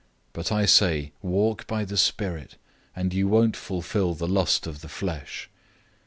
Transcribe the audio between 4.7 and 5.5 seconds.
the flesh.